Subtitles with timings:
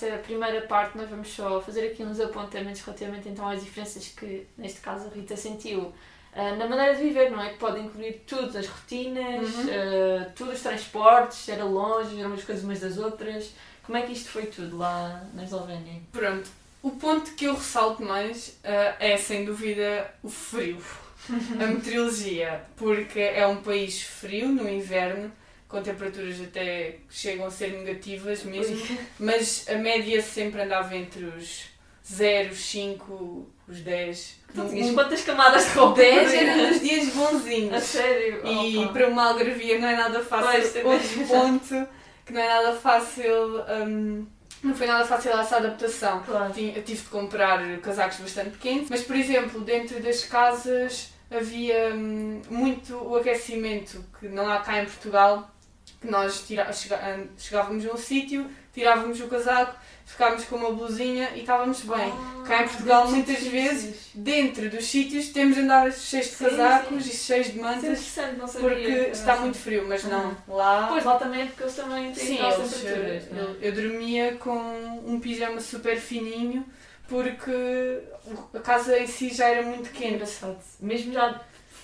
[0.00, 4.46] nesta primeira parte nós vamos só fazer aqui uns apontamentos relativamente então às diferenças que,
[4.56, 5.92] neste caso, a Rita sentiu
[6.32, 7.50] Uh, na maneira de viver, não é?
[7.50, 9.64] Que pode incluir tudo, as rotinas, uhum.
[9.64, 13.52] uh, tudo, os transportes, era longe, eram as coisas umas das outras.
[13.82, 16.00] Como é que isto foi tudo lá na Eslovénia?
[16.12, 16.48] Pronto,
[16.84, 20.78] o ponto que eu ressalto mais uh, é sem dúvida o frio,
[21.60, 25.32] a meteorologia, porque é um país frio no inverno,
[25.70, 28.76] com temperaturas até que chegam a ser negativas mesmo,
[29.18, 31.66] mas a média sempre andava entre os
[32.04, 34.40] 0, 5, os 10.
[34.52, 36.00] Tu tinhas quantas camadas de roupa?
[36.00, 37.72] 10 eram nos dias bonzinhos.
[37.74, 38.44] A sério?
[38.44, 38.92] E Opa.
[38.92, 40.88] para uma algarvia não é nada fácil.
[40.88, 41.88] Outro ponto
[42.26, 43.62] que não é nada fácil.
[43.68, 44.26] Um,
[44.62, 46.20] não foi nada fácil essa adaptação.
[46.24, 46.52] Claro.
[46.52, 52.96] Tive de comprar casacos bastante quentes, mas por exemplo, dentro das casas havia hum, muito
[52.96, 55.48] o aquecimento que não há cá em Portugal,
[56.00, 56.70] que nós tira,
[57.36, 59.74] chegávamos a um sítio, tirávamos o casaco
[60.10, 62.12] ficámos com uma blusinha e estávamos bem.
[62.12, 67.04] Ah, Cá em Portugal, muitas vezes, dentro dos sítios, temos de andar cheios de casacos
[67.04, 67.10] sim.
[67.10, 68.16] e cheios de mantas
[68.58, 70.36] porque está muito frio, mas não.
[70.48, 70.88] Lá.
[70.88, 73.22] Pois lá também é porque eles também têm sim, eles, temperaturas.
[73.30, 76.66] Eu, eu, eu dormia com um pijama super fininho
[77.08, 78.00] porque
[78.54, 80.14] a casa em si já era muito quente.
[80.14, 80.58] Engraçado.
[80.80, 81.40] Mesmo já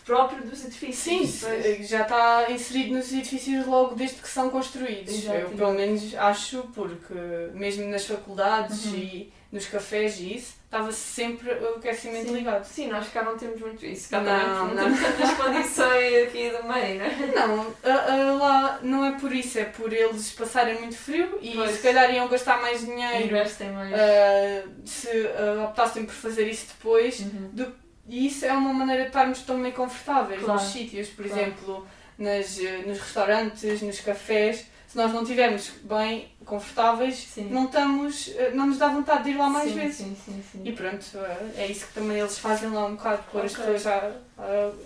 [0.06, 1.40] próprio dos edifícios.
[1.40, 5.12] Sim, já está inserido nos edifícios logo desde que são construídos.
[5.12, 5.38] Exato.
[5.38, 7.12] Eu pelo menos acho, porque
[7.52, 8.94] mesmo nas faculdades uhum.
[8.94, 12.34] e nos cafés e isso, estava sempre o aquecimento Sim.
[12.34, 12.64] ligado.
[12.64, 14.08] Sim, nós cá não temos muito isso.
[14.10, 17.32] Cá não, não, não temos tantas condições aqui do meio, não é?
[17.34, 21.72] Não, lá não é por isso, é por eles passarem muito frio e pois.
[21.72, 23.32] se calhar iam gastar mais dinheiro
[23.72, 23.92] mais.
[23.92, 27.50] Uh, se uh, optassem por fazer isso depois uhum.
[27.52, 30.60] do e isso é uma maneira de estarmos também confortáveis claro.
[30.60, 31.42] nos sítios, por claro.
[31.42, 31.86] exemplo,
[32.18, 34.66] nas, eh, nos restaurantes, nos cafés.
[34.86, 37.48] Se nós não estivermos bem confortáveis, sim.
[37.50, 39.96] não, estamos, eh, não nos dá vontade de ir lá mais sim, vezes.
[39.96, 40.62] Sim, sim, sim.
[40.64, 43.46] E pronto, eh, é isso que também eles fazem lá um bocado, pôr okay.
[43.46, 44.12] as pessoas já,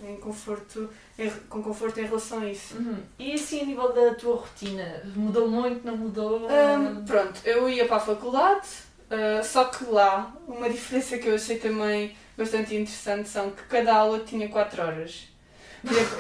[0.08, 2.74] em conforto, em, com conforto em relação a isso.
[2.76, 2.96] Uhum.
[3.18, 6.48] E assim, a nível da tua rotina, mudou muito, não mudou?
[6.48, 8.66] Um, pronto, eu ia para a faculdade,
[9.10, 13.94] uh, só que lá, uma diferença que eu achei também bastante interessante são que cada
[13.94, 15.28] aula tinha 4 horas.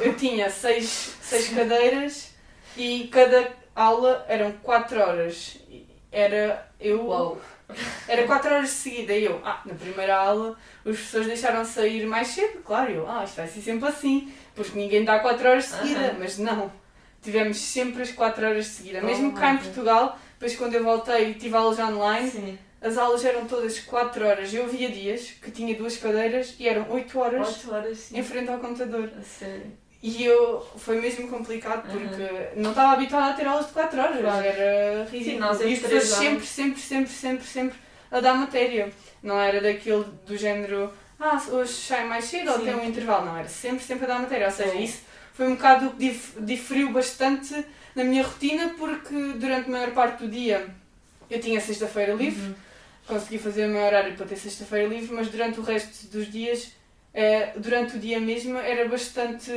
[0.00, 2.34] Eu tinha 6 seis, cadeiras
[2.76, 5.58] e cada aula eram 4 horas.
[6.12, 7.06] Era eu.
[7.06, 7.40] Uau.
[8.08, 12.04] Era 4 horas de seguida e eu, ah, na primeira aula os professores deixaram sair
[12.04, 15.64] mais cedo, claro, eu, ah, isto vai ser sempre assim, porque ninguém dá 4 horas
[15.64, 16.18] de seguida, uh -huh.
[16.18, 16.72] mas não.
[17.22, 18.98] Tivemos sempre as 4 horas de seguida.
[19.00, 22.96] Oh, Mesmo cá em Portugal, depois quando eu voltei e tive aulas online, Sim as
[22.96, 24.54] aulas eram todas 4 horas.
[24.54, 28.50] Eu via dias que tinha duas cadeiras e eram 8 horas, 8 horas em frente
[28.50, 29.10] ao computador.
[29.18, 29.72] A sério.
[30.02, 32.62] E eu, foi mesmo complicado porque uhum.
[32.62, 34.46] não estava habituada a ter aulas de 4 horas, claro.
[34.46, 35.54] era ridículo.
[35.54, 37.78] Sim, e as pessoas sempre, sempre, sempre, sempre, sempre
[38.10, 38.90] a dar matéria.
[39.22, 42.58] Não era daquilo do género, ah, hoje sai mais cedo Sim.
[42.58, 43.26] ou tem um intervalo.
[43.26, 44.46] Não, era sempre, sempre a dar matéria.
[44.46, 45.02] Ou seja, isso
[45.34, 47.62] foi um bocado dif diferiu bastante
[47.94, 50.66] na minha rotina porque durante a maior parte do dia
[51.28, 52.48] eu tinha sexta-feira livre.
[52.48, 52.69] Uhum
[53.06, 56.72] consegui fazer o meu horário para ter sexta-feira livre, mas durante o resto dos dias,
[57.12, 59.52] eh, durante o dia mesmo, era bastante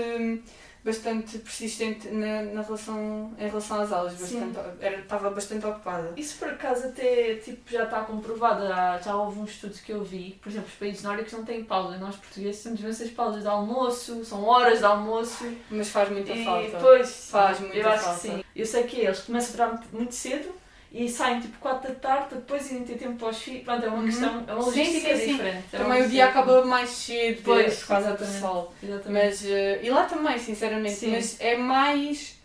[0.84, 6.12] bastante persistente na, na relação, em relação às aulas, bastante, era, estava bastante ocupada.
[6.18, 10.04] Isso por acaso até tipo, já está comprovado, já, já houve uns estudos que eu
[10.04, 13.48] vi, por exemplo, os países nórdicos não têm pausa, nós portugueses temos essas pausas de
[13.48, 15.50] almoço, são horas de almoço.
[15.72, 16.78] Mas faz muita e, falta.
[16.80, 18.10] Pois, faz muita eu falta.
[18.10, 18.44] acho que sim.
[18.54, 20.54] Eu sei que eles começam a durar muito cedo,
[20.94, 23.64] e saem tipo 4 da tarde depois irem ter tempo para os filhos.
[23.64, 24.06] Pronto, é uma uhum.
[24.06, 25.64] questão, é uma logística sim, sim, diferente.
[25.74, 28.74] É também o dia acaba mais cedo depois, por causa do sol.
[28.84, 29.26] Exatamente.
[29.26, 31.12] Mas, uh, e lá também, sinceramente, sim.
[31.12, 32.40] mas é mais.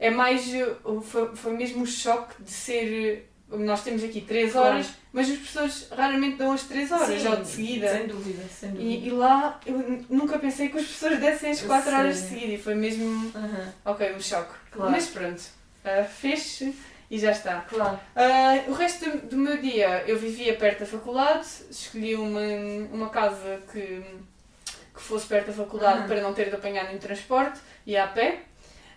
[0.00, 0.52] É mais.
[0.84, 3.28] Uh, foi, foi mesmo o choque de ser.
[3.48, 5.00] Uh, nós temos aqui 3 horas, claro.
[5.12, 7.88] mas as pessoas raramente dão as 3 horas, já de seguida.
[7.88, 8.90] Sem dúvida, sem dúvida.
[8.90, 12.52] E, e, lá eu nunca pensei que as pessoas dessem as 4 horas de seguida
[12.54, 13.04] e foi mesmo.
[13.04, 13.72] Uhum.
[13.84, 14.54] Ok, um choque.
[14.72, 14.90] Claro.
[14.90, 16.74] Mas pronto, uh, fez-se
[17.12, 17.60] e já está.
[17.68, 18.00] Claro.
[18.16, 22.40] Uh, o resto do, do, meu dia eu vivia perto da faculdade, escolhi uma,
[22.90, 24.02] uma casa que,
[24.94, 26.06] que fosse perto da faculdade uhum.
[26.06, 28.44] para não ter de apanhar nenhum transporte, ia a pé,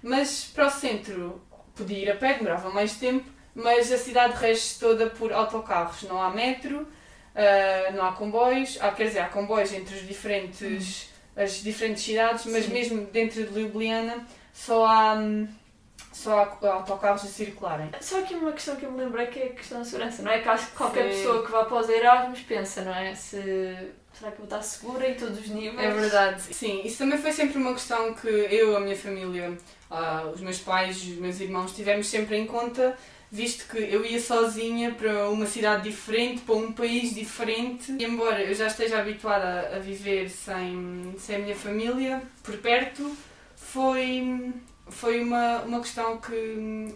[0.01, 1.41] mas para o centro
[1.75, 6.21] podia ir a pé, demorava mais tempo, mas a cidade rege toda por autocarros, não
[6.21, 11.43] há metro, uh, não há comboios, há, quer dizer, há comboios entre os diferentes, uhum.
[11.43, 12.71] as diferentes cidades, mas Sim.
[12.71, 15.17] mesmo dentro de Ljubljana só há.
[16.11, 17.89] Só autocarros a circularem.
[18.01, 20.31] Só que uma questão que eu me lembrei que é a questão da segurança, não
[20.31, 20.39] é?
[20.39, 21.09] Que acho que qualquer Sim.
[21.09, 23.13] pessoa que vá para os Erasmus pensa, não é?
[23.13, 23.37] Se
[24.13, 25.79] será que eu vou estar segura em todos os níveis?
[25.79, 26.41] É verdade.
[26.41, 29.57] Sim, isso também foi sempre uma questão que eu, a minha família,
[29.91, 32.97] uh, os meus pais, os meus irmãos tivemos sempre em conta
[33.31, 37.91] visto que eu ia sozinha para uma cidade diferente, para um país diferente.
[37.91, 43.15] E embora eu já esteja habituada a viver sem, sem a minha família por perto,
[43.55, 44.53] foi,
[44.87, 46.95] foi uma, uma questão que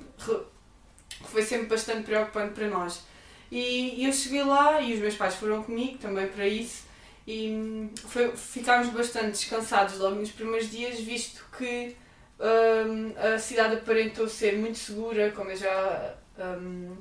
[1.26, 3.04] foi sempre bastante preocupante para nós.
[3.52, 6.84] E, eu cheguei lá e os meus pais foram comigo também para isso
[7.28, 11.96] e foi, ficámos bastante descansados logo nos primeiros dias, visto que
[12.40, 16.96] um, a cidade aparentou ser muito segura, como eu já, um,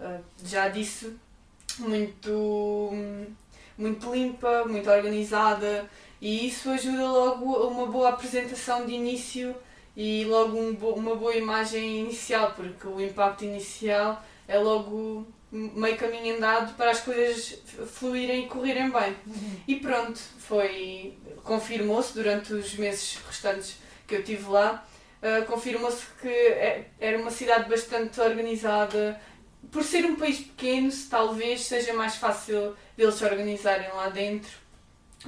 [0.00, 1.16] uh, já disse,
[1.78, 2.90] muito,
[3.76, 5.88] muito limpa, muito organizada
[6.20, 9.54] e isso ajuda logo a uma boa apresentação de início
[9.98, 15.96] e logo um bo uma boa imagem inicial, porque o impacto inicial é logo meio
[15.96, 19.16] caminho andado para as coisas fluírem e correrem bem.
[19.66, 24.86] E pronto, foi confirmou-se durante os meses restantes que eu tive lá,
[25.20, 29.20] uh, confirmou-se que é, era uma cidade bastante organizada.
[29.72, 34.52] Por ser um país pequeno, talvez seja mais fácil deles se organizarem lá dentro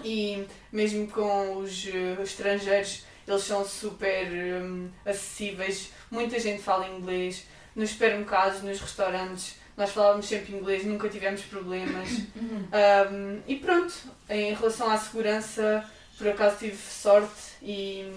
[0.04, 4.26] e mesmo com os uh, estrangeiros eles são super
[4.62, 11.08] um, acessíveis, muita gente fala inglês, nos supermercados, nos restaurantes, nós falávamos sempre inglês, nunca
[11.08, 12.08] tivemos problemas.
[12.40, 12.68] Uhum.
[12.72, 13.92] Um, e pronto,
[14.28, 15.84] em relação à segurança,
[16.16, 18.10] por acaso tive sorte e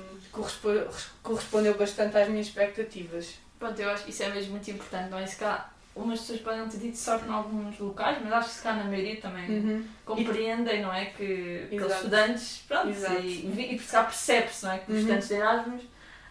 [1.21, 3.35] correspondeu bastante às minhas expectativas.
[3.59, 5.25] Pronto, eu acho que isso é mesmo muito importante, não é?
[5.25, 8.61] Se cá, umas pessoas podem ter tido sorte em alguns locais, mas acho que se
[8.61, 9.85] cá na maioria também uhum.
[10.05, 11.05] compreendem, não é?
[11.05, 13.21] Que aqueles estudantes, pronto, Exato.
[13.21, 14.77] e, e por cá percebe-se, não é?
[14.79, 14.99] Que os uhum.
[15.01, 15.81] estudantes de Erasmus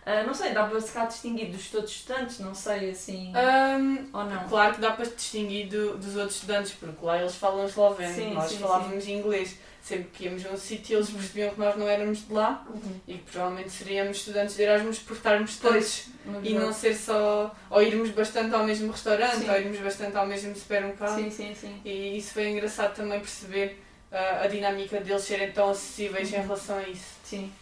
[0.03, 3.33] Uh, não sei, dá para ficar distinguido dos outros estudantes, não sei assim.
[3.37, 4.49] Um, ou não?
[4.49, 8.51] Claro que dá para distinguir do, dos outros estudantes, porque lá eles falam esloveno, nós
[8.51, 9.19] sim, falávamos sim.
[9.19, 9.57] inglês.
[9.83, 13.01] Sempre que íamos a um sítio, eles percebiam que nós não éramos de lá uhum.
[13.07, 16.07] e que provavelmente seríamos estudantes de Erasmus por estarmos todos
[16.45, 17.53] e não ser só.
[17.69, 19.51] ou irmos bastante ao mesmo restaurante, sim.
[19.51, 21.17] ou irmos bastante ao mesmo supermercado.
[21.17, 21.81] Sim, sim, sim.
[21.85, 23.83] E isso foi engraçado também perceber
[24.13, 26.39] uh, a dinâmica deles serem tão acessíveis uhum.
[26.39, 27.17] em relação a isso.
[27.25, 27.53] Sim.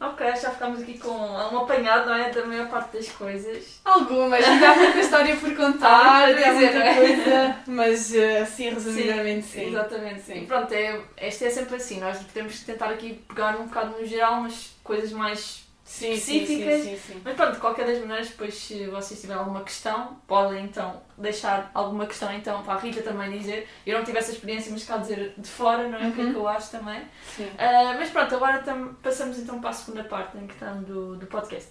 [0.00, 2.30] Ok, já ficamos aqui com um apanhado, não é?
[2.30, 3.80] Da maior parte das coisas.
[3.84, 6.94] Algumas, ainda há muita história por contar, ah, há muita é?
[6.94, 9.60] coisa, mas assim, resumidamente, sim.
[9.60, 9.68] sim.
[9.68, 10.42] Exatamente, sim.
[10.42, 14.06] E pronto, é, este é sempre assim, nós podemos tentar aqui pegar um bocado no
[14.06, 16.82] geral, mas coisas mais sim, específicas.
[16.82, 20.16] Sim, sim, sim, Mas pronto, de qualquer das maneiras, depois se vocês tiverem alguma questão,
[20.26, 23.68] podem então deixar alguma questão então para a Rita também dizer.
[23.84, 26.02] Eu não tive essa experiência, mas cá dizer de fora, não é?
[26.02, 26.10] Uhum.
[26.10, 26.36] O que é que uhum.
[26.36, 27.00] eu acho também.
[27.00, 28.64] Uh, mas pronto, agora
[29.02, 31.70] passamos então para a segunda parte em questão do, do podcast.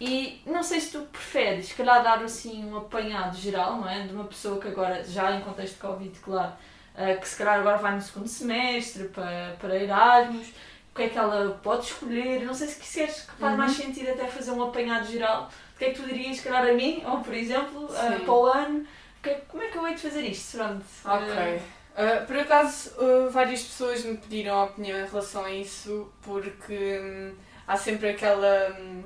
[0.00, 4.06] E não sei se tu preferes, se calhar dar assim um apanhado geral, não é?
[4.06, 6.52] De uma pessoa que agora, já em contexto de Covid, claro,
[6.94, 10.54] uh, que se calhar agora vai no segundo semestre para, para Erasmus
[10.98, 12.44] que é que ela pode escolher.
[12.44, 13.58] Não sei se quiseres que faz uhum.
[13.58, 15.48] mais sentido até fazer um apanhado geral.
[15.74, 18.46] O que é que tu dirias, calhar, a mim, ou por exemplo, uh, para o
[18.46, 18.84] ano?
[19.22, 20.58] Que, como é que eu hei de fazer isto?
[20.58, 20.84] Pronto.
[21.04, 21.56] Ok.
[21.56, 27.00] Uh, por acaso, uh, várias pessoas me pediram a opinião em relação a isso, porque
[27.00, 27.32] hum,
[27.66, 29.02] há sempre aquela, hum,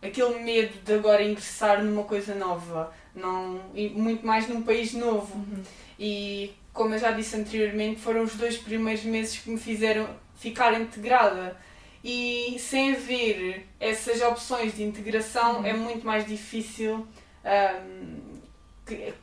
[0.00, 5.34] aquele medo de agora ingressar numa coisa nova, não, e muito mais num país novo.
[5.34, 5.62] Uhum.
[5.98, 10.78] E, como eu já disse anteriormente, foram os dois primeiros meses que me fizeram ficar
[10.80, 11.56] integrada.
[12.04, 15.66] E sem haver essas opções de integração uhum.
[15.66, 17.06] é muito mais difícil
[17.44, 18.36] um,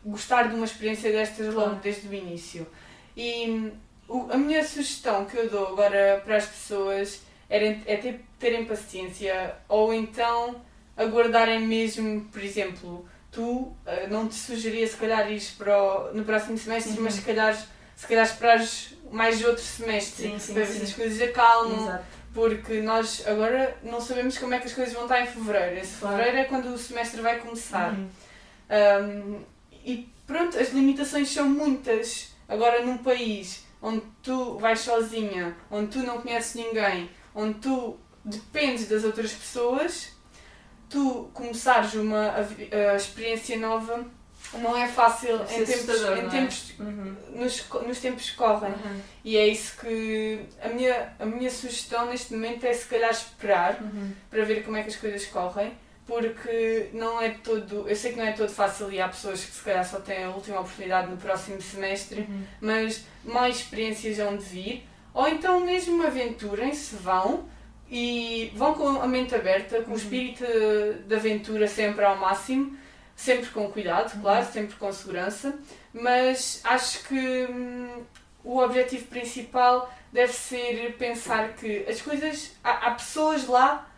[0.06, 2.68] gostar de uma experiência destas logo desde o início.
[3.16, 3.72] E
[4.08, 8.66] o, a minha sugestão que eu dou agora para as pessoas é, é ter, terem
[8.66, 10.62] paciência ou então
[10.98, 13.76] aguardarem mesmo, por exemplo, tu uh,
[14.10, 17.04] não te sugeria se calhar ir para o, no próximo semestre, uhum.
[17.04, 20.94] mas se calhar, se calhar esperares mais outro semestre sim, sim, para ver se as
[20.94, 21.84] coisas acalmam.
[21.84, 22.06] Exato.
[22.34, 25.80] Porque nós agora não sabemos como é que as coisas vão estar em fevereiro.
[25.80, 26.18] Esse claro.
[26.18, 27.94] fevereiro é quando o semestre vai começar.
[27.94, 28.10] Uhum.
[28.72, 29.42] Um,
[29.86, 32.34] e pronto, as limitações são muitas.
[32.50, 38.88] Agora, num país onde tu vais sozinha, onde tu não conheces ninguém, onde tu dependes
[38.88, 40.14] das outras pessoas,
[40.90, 44.04] tu começares uma a, a experiência nova
[44.60, 46.30] não é fácil em tempos, em é?
[46.30, 47.16] tempos uhum.
[47.36, 48.72] nos, nos tempos que correm.
[48.72, 49.02] Uhum.
[49.24, 53.82] E é isso que a minha, a minha sugestão neste momento é se calhar esperar
[53.82, 54.12] uhum.
[54.30, 55.74] para ver como é que as coisas correm,
[56.06, 57.88] porque não é todo.
[57.88, 60.26] Eu sei que não é todo fácil e há pessoas que se calhar só têm
[60.26, 62.44] a última oportunidade no próximo semestre, uhum.
[62.62, 67.46] mas mais experiências vão de vir, ou então mesmo aventurem-se, vão
[67.90, 69.98] e vão com a mente aberta, com o uhum.
[69.98, 70.44] espírito
[71.08, 72.83] de aventura sempre ao máximo
[73.16, 75.54] sempre com cuidado, claro, sempre com segurança,
[75.94, 78.04] mas acho que hum,
[78.44, 82.52] o objetivo principal deve ser pensar que as coisas.
[82.64, 83.90] Há, há pessoas lá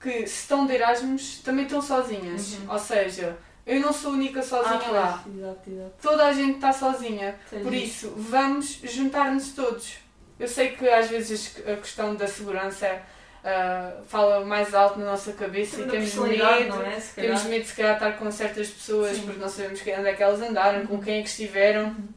[0.00, 2.54] que, se estão de Erasmus, também estão sozinhas.
[2.54, 2.72] Uhum.
[2.72, 5.24] Ou seja, eu não sou a única sozinha ah, lá.
[5.26, 5.92] Exato, exato.
[6.02, 7.38] Toda a gente está sozinha.
[7.48, 9.98] Por isso, vamos juntar-nos todos.
[10.38, 13.00] Eu sei que às vezes a questão da segurança
[13.42, 17.00] uh, fala mais alto na nossa cabeça e temos medo, é?
[17.14, 19.22] temos medo de se calhar estar com certas pessoas Sim.
[19.22, 20.86] porque não sabemos onde é que elas andaram, uhum.
[20.86, 21.84] com quem é que estiveram.
[21.86, 22.08] Uhum.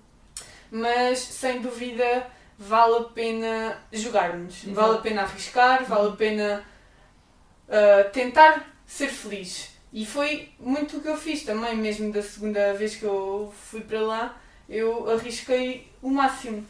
[0.72, 2.28] Mas sem dúvida
[2.58, 5.88] vale a pena jogarmos, vale a pena arriscar, uhum.
[5.88, 6.66] vale a pena
[7.68, 9.74] uh, tentar ser feliz.
[9.92, 13.82] E foi muito o que eu fiz também, mesmo da segunda vez que eu fui
[13.82, 16.66] para lá, eu arrisquei o máximo.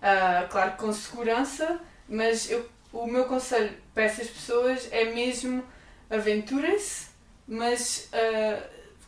[0.00, 5.64] Uh, claro com segurança, mas eu, o meu conselho para essas pessoas é mesmo
[6.08, 7.08] aventurem-se,
[7.46, 8.62] mas uh,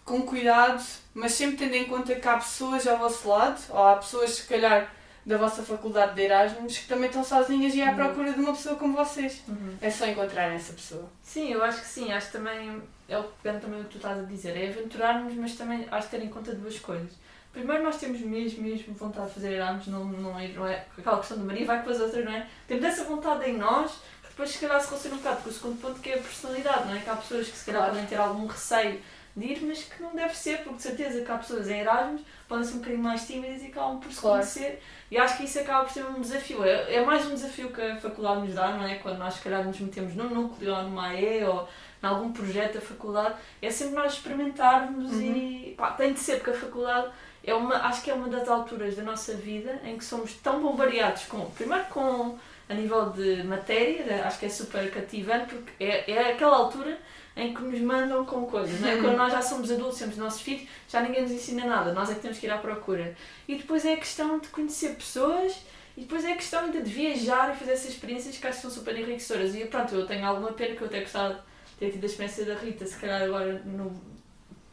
[0.04, 0.82] com cuidado,
[1.14, 4.44] mas sempre tendo em conta que há pessoas ao vosso lado, ou há pessoas se
[4.44, 4.92] calhar
[5.24, 7.94] da vossa faculdade de Erasmus que também estão sozinhas e à uhum.
[7.94, 9.42] procura de uma pessoa como vocês.
[9.46, 9.76] Uhum.
[9.80, 11.08] É só encontrar essa pessoa.
[11.22, 12.12] Sim, eu acho que sim.
[12.12, 14.56] Acho que também é o que depende também do que tu estás a dizer.
[14.56, 17.12] É aventurarmos, mas também acho que ter em conta duas coisas.
[17.52, 21.18] Primeiro, nós temos mesmo, mesmo vontade de fazer Erasmus, não, não, é, não é aquela
[21.18, 22.46] questão do Maria vai com as outras, não é?
[22.66, 23.92] Temos essa vontade em nós
[24.22, 26.22] que depois, se calhar, se relaciona um bocado com o segundo ponto que é a
[26.22, 27.00] personalidade, não é?
[27.00, 29.00] Que há pessoas que, se calhar, podem ter algum receio
[29.36, 32.22] de ir, mas que não deve ser, porque de certeza que há pessoas em Erasmus
[32.48, 34.36] podem ser um bocadinho mais tímidas e acabam por se claro.
[34.36, 36.64] conhecer e acho que isso acaba por ser um desafio.
[36.64, 38.96] É, é mais um desafio que a faculdade nos dá, não é?
[38.96, 41.68] Quando nós, se calhar, nos metemos num núcleo ou numa AE ou
[42.02, 45.20] em algum projeto da faculdade, é sempre nós experimentarmos uhum.
[45.20, 47.10] e pá, tem de ser, porque a faculdade
[47.44, 50.60] é uma, acho que é uma das alturas da nossa vida em que somos tão
[50.60, 56.10] bombardeados com, primeiro com a nível de matéria, acho que é super cativante, porque é,
[56.10, 56.98] é aquela altura
[57.36, 58.80] em que nos mandam com coisas.
[58.80, 58.96] Não é?
[58.96, 62.14] Quando nós já somos adultos, temos nossos filhos, já ninguém nos ensina nada, nós é
[62.14, 63.14] que temos que ir à procura.
[63.48, 65.56] E depois é a questão de conhecer pessoas
[65.96, 68.70] e depois é a questão de viajar e fazer essas experiências que acho que são
[68.70, 69.54] super enriquecedoras.
[69.54, 71.40] E pronto, eu tenho alguma pena que eu até gostava de
[71.78, 73.92] ter tido a experiência da Rita, se calhar agora no,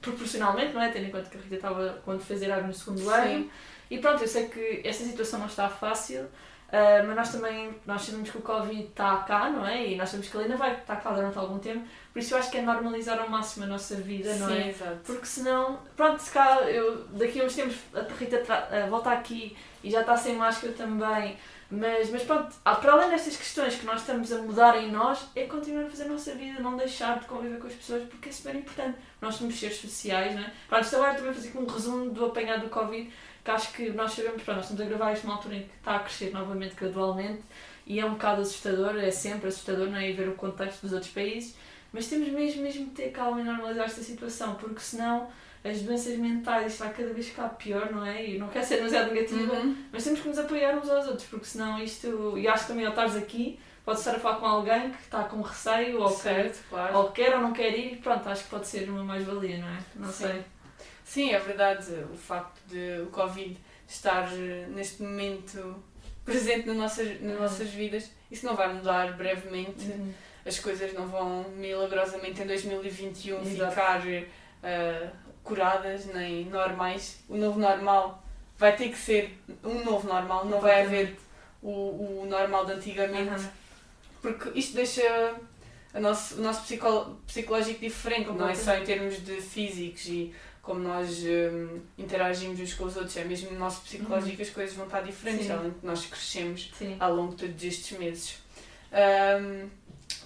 [0.02, 0.90] proporcionalmente, não é?
[0.90, 3.50] Tendo em conta que a Rita estava quando fez Erasmus no segundo ano.
[3.90, 6.28] E pronto, eu sei que esta situação não está fácil,
[6.70, 9.88] Uh, mas nós também nós sabemos que o Covid está cá, não é?
[9.88, 11.84] E nós sabemos que ele ainda vai estar cá durante algum tempo,
[12.14, 14.70] por isso eu acho que é normalizar ao máximo a nossa vida, não é?
[14.70, 15.00] Exato.
[15.04, 19.58] Porque senão, pronto, se cá eu daqui a uns tempos a Rita uh, volta aqui
[19.84, 21.38] e já está sem máscara também,
[21.72, 25.46] mas, mas pronto, para além destas questões que nós estamos a mudar em nós, é
[25.46, 28.32] continuar a fazer a nossa vida, não deixar de conviver com as pessoas, porque é
[28.32, 28.98] super importante.
[29.22, 30.52] Nós somos seres sociais, não é?
[30.68, 33.12] Pronto, isto agora também fazer um resumo do apanhado do Covid
[33.44, 35.76] que acho que nós sabemos, pronto, nós estamos a gravar isto numa altura em que
[35.78, 37.42] está a crescer novamente gradualmente
[37.86, 40.10] e é um bocado assustador, é sempre assustador não é?
[40.10, 41.56] E ver o contexto dos outros países,
[41.92, 45.30] mas temos mesmo, mesmo de ter calma e normalizar esta situação, porque senão
[45.64, 48.26] as doenças mentais isto vai cada vez ficar pior, não é?
[48.26, 49.76] E não quero ser demasiado negativa, uhum.
[49.92, 52.86] mas temos que nos apoiar uns aos outros, porque senão isto, e acho que também
[52.86, 56.60] ao estares aqui, pode estar a falar com alguém que está com receio ou, certo,
[56.60, 56.98] quer, claro.
[56.98, 59.78] ou quer ou não quer ir, pronto, acho que pode ser uma mais-valia, não é?
[59.96, 60.26] Não Sim.
[60.26, 60.46] sei.
[61.10, 61.92] Sim, é verdade.
[62.14, 65.84] O facto de o Covid estar eh, neste momento
[66.24, 69.86] presente nas nossas, nas nossas vidas, isso não vai mudar brevemente.
[69.86, 70.14] Uhum.
[70.46, 73.72] As coisas não vão milagrosamente em 2021 Exato.
[73.72, 75.10] ficar uh,
[75.44, 77.24] curadas nem normais.
[77.28, 78.24] O novo normal
[78.56, 81.18] vai ter que ser um novo normal, não vai haver
[81.62, 83.32] o, o normal de antigamente.
[83.32, 83.50] Uhum.
[84.22, 85.36] Porque isto deixa
[86.00, 86.62] nosso, o nosso
[87.26, 90.34] psicológico diferente, não é só em termos de físicos e
[90.70, 94.44] como nós um, interagimos uns com os outros, é mesmo no nosso psicológico uhum.
[94.44, 95.52] as coisas vão estar diferentes, Sim.
[95.52, 96.96] além de nós crescemos Sim.
[97.00, 98.38] ao longo de todos estes meses.
[98.92, 99.68] Um,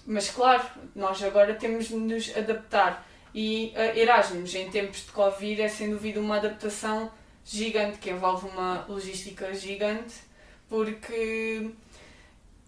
[0.05, 0.61] mas claro,
[0.93, 5.89] nós agora temos de nos adaptar e uh, Erasmus em tempos de Covid é sem
[5.89, 7.09] dúvida uma adaptação
[7.45, 10.15] gigante que envolve uma logística gigante
[10.67, 11.71] porque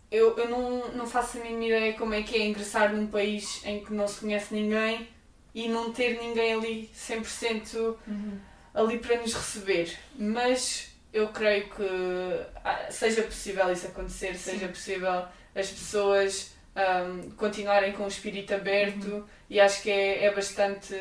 [0.09, 3.65] eu, eu não, não faço a mínima ideia como é que é ingressar num país
[3.65, 5.13] em que não se conhece ninguém
[5.55, 8.39] e não ter ninguém ali 100% uhum.
[8.73, 9.97] ali para nos receber.
[10.19, 11.83] Mas eu creio que
[12.63, 14.51] ah, seja possível isso acontecer, Sim.
[14.51, 15.23] seja possível
[15.55, 19.23] as pessoas um, continuarem com o espírito aberto uhum.
[19.49, 20.93] e acho que é, é bastante,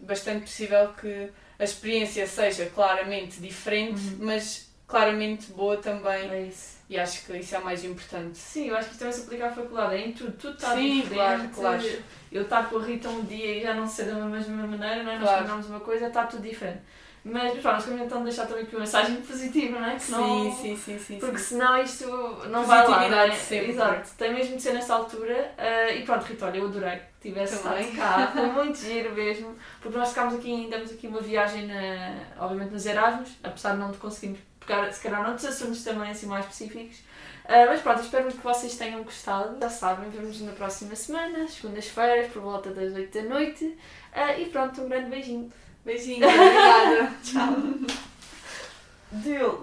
[0.00, 4.16] bastante possível que a experiência seja claramente diferente, uhum.
[4.22, 6.28] mas claramente boa também.
[6.28, 6.50] É.
[6.90, 8.36] E acho que isso é o mais importante.
[8.36, 10.74] Sim, eu acho que isso também se aplica à faculdade, é em tudo, tudo está
[10.74, 11.54] Sim, diferente.
[11.54, 12.02] Claro, claro.
[12.32, 15.12] Eu estar com a Rita um dia e já não ser da mesma maneira, não
[15.12, 15.14] é?
[15.14, 15.38] Nós claro.
[15.38, 16.80] combinamos uma coisa, está tudo diferente.
[17.24, 19.96] Mas pronto, nós também então deixar também aqui uma mensagem positiva, não é?
[19.96, 21.44] Que não, sim, sim, sim, Porque sim.
[21.44, 22.06] senão isto
[22.48, 23.08] não vai lá.
[23.08, 23.30] Não é?
[23.36, 23.70] sempre.
[23.70, 25.54] Exato, tem mesmo de ser nesta altura.
[25.56, 28.32] Uh, e pronto, Rita, olha, eu adorei que tivesse estado cá.
[28.34, 29.54] Foi muito giro mesmo.
[29.80, 33.92] Porque nós ficámos aqui, damos aqui uma viagem, na, obviamente, nos Erasmus, apesar de não
[33.92, 36.98] conseguirmos tocar, se calhar, noutros assuntos também assim mais específicos.
[37.44, 39.58] Uh, mas pronto, espero que vocês tenham gostado.
[39.60, 43.64] Já sabem, vemos na próxima semana, segundas-feiras, por volta das 8 da noite.
[43.64, 45.52] Uh, e pronto, um grande beijinho.
[45.84, 47.12] Beijinho, obrigada.
[47.24, 47.56] Tchau.
[49.10, 49.58] Deu.